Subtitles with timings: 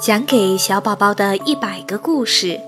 [0.00, 2.60] 讲给小宝宝的一百个故事，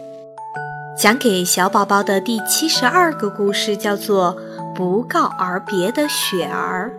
[0.99, 4.37] 讲给小宝宝的第七十二个故事叫做
[4.75, 6.93] 《不告而别的雪儿》。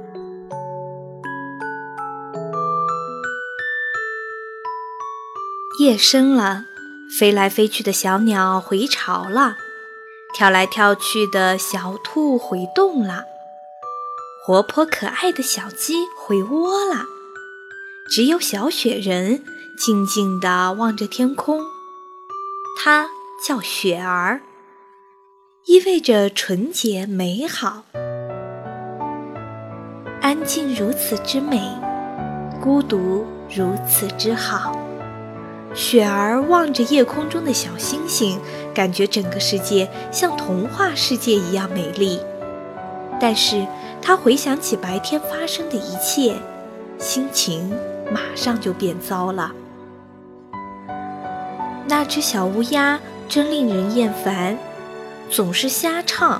[5.84, 6.64] 夜深了，
[7.20, 9.58] 飞来飞去的小鸟回巢了，
[10.34, 13.26] 跳来跳去的小兔回洞了，
[14.46, 17.04] 活泼可爱的小鸡回窝了，
[18.10, 19.44] 只有小雪人。
[19.78, 21.60] 静静地望着天空，
[22.78, 23.10] 它
[23.44, 24.42] 叫雪儿，
[25.66, 27.84] 意味着纯洁美好。
[30.22, 31.60] 安静如此之美，
[32.62, 34.78] 孤独如此之好。
[35.74, 38.40] 雪儿望着夜空中的小星星，
[38.72, 42.20] 感觉整个世界像童话世界一样美丽。
[43.20, 43.66] 但是，
[44.00, 46.36] 她回想起白天发生的一切，
[47.02, 47.76] 心情
[48.12, 49.52] 马上就变糟了。
[51.88, 54.56] 那只小乌鸦真令人厌烦，
[55.30, 56.40] 总是瞎唱，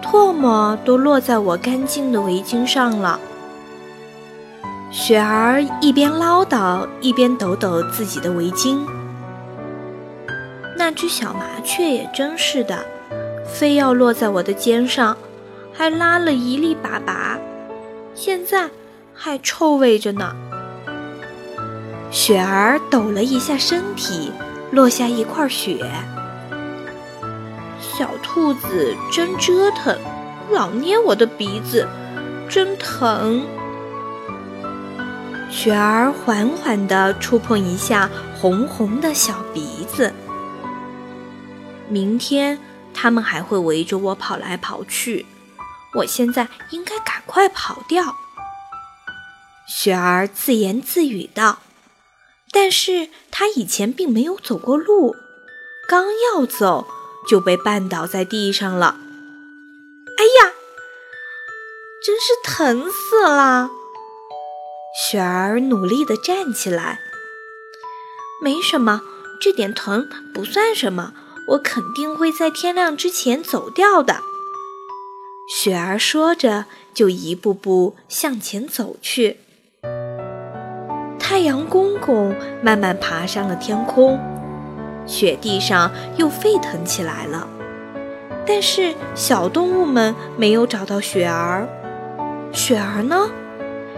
[0.00, 3.18] 唾沫都落在我干净的围巾上了。
[4.92, 8.86] 雪儿一边唠叨，一边抖抖自己的围巾。
[10.76, 12.78] 那只小麻雀也真是的，
[13.44, 15.16] 非要落在我的肩上，
[15.72, 17.38] 还拉了一粒粑粑，
[18.14, 18.70] 现在
[19.14, 20.34] 还臭味着呢。
[22.10, 24.32] 雪儿抖了一下身体。
[24.72, 25.84] 落下一块雪，
[27.78, 29.94] 小兔子真折腾，
[30.50, 31.86] 老捏我的鼻子，
[32.48, 33.44] 真疼。
[35.50, 38.08] 雪儿缓缓地触碰一下
[38.40, 40.10] 红红的小鼻子。
[41.90, 42.58] 明天
[42.94, 45.26] 他们还会围着我跑来跑去，
[45.96, 48.16] 我现在应该赶快跑掉。
[49.82, 51.58] 雪儿自言自语道。
[52.52, 55.16] 但是他以前并没有走过路，
[55.88, 56.86] 刚要走
[57.26, 59.00] 就被绊倒在地上了。
[60.18, 60.52] 哎呀，
[62.06, 63.70] 真是疼死了！
[65.10, 67.00] 雪儿努力地站起来。
[68.40, 69.02] 没什么，
[69.40, 71.12] 这点疼不算什么，
[71.48, 74.20] 我肯定会在天亮之前走掉的。
[75.52, 79.40] 雪儿说着，就一步步向前走去。
[81.32, 84.20] 太阳公公慢慢爬上了天空，
[85.06, 87.48] 雪地上又沸腾起来了。
[88.46, 91.66] 但是小动物们没有找到雪儿，
[92.52, 93.30] 雪儿呢？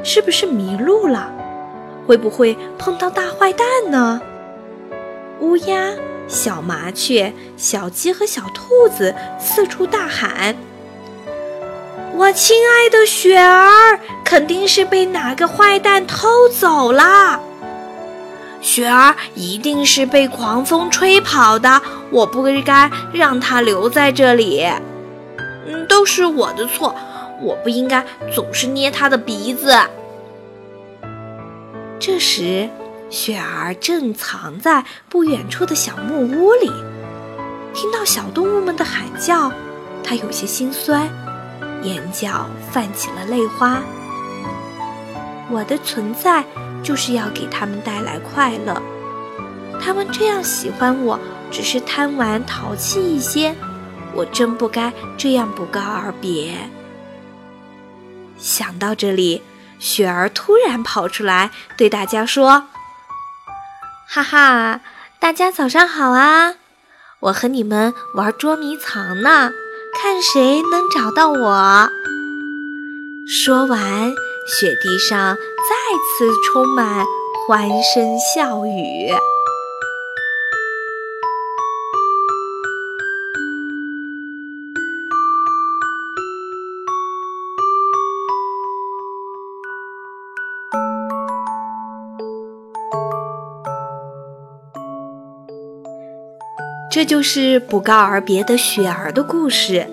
[0.04, 1.28] 是不是迷路了？
[2.06, 4.20] 会不会碰到大坏蛋呢？
[5.40, 5.90] 乌鸦、
[6.28, 10.54] 小麻雀、小鸡和小兔子四处大喊。
[12.16, 17.40] 我亲爱的雪儿，肯定是被哪个坏蛋偷走了。
[18.60, 24.64] 雪儿一定是被狂风吹跑的，我不该让它留在这里。
[25.66, 26.94] 嗯，都是我的错，
[27.42, 29.76] 我不应该总是捏它的鼻子。
[31.98, 32.68] 这时，
[33.10, 36.70] 雪儿正藏在不远处的小木屋里，
[37.74, 39.50] 听到小动物们的喊叫，
[40.04, 41.10] 它有些心酸。
[41.84, 43.80] 眼角泛起了泪花。
[45.50, 46.42] 我的存在
[46.82, 48.82] 就是要给他们带来快乐。
[49.80, 53.54] 他们这样喜欢我，只是贪玩淘气一些。
[54.14, 56.70] 我真不该这样不告而别。
[58.38, 59.42] 想到这里，
[59.78, 62.68] 雪儿突然跑出来，对大家说
[64.08, 64.80] ：“哈哈，
[65.18, 66.54] 大家早上好啊！
[67.20, 69.50] 我和你们玩捉迷藏呢。”
[69.94, 71.88] 看谁能找到我！
[73.26, 74.12] 说完，
[74.46, 75.74] 雪地上再
[76.18, 77.06] 次充满
[77.46, 79.12] 欢声笑语。
[96.94, 99.84] 这就是不告而别的雪儿的故事，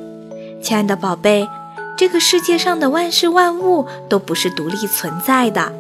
[0.62, 1.50] 亲爱的宝贝，
[1.98, 5.74] 这个世界上的万事万物都不是独立存在的，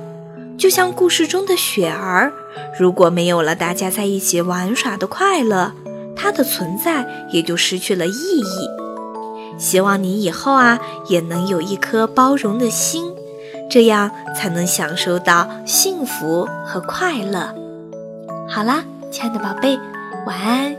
[0.57, 2.33] 就像故事中的雪儿，
[2.79, 5.73] 如果没有了大家在一起玩耍的快乐，
[6.15, 9.59] 它的存在也就失去了意义。
[9.59, 13.13] 希望你以后啊，也能有一颗包容的心，
[13.69, 17.53] 这样才能享受到幸福和快乐。
[18.49, 19.77] 好啦，亲爱的宝贝，
[20.25, 20.75] 晚安。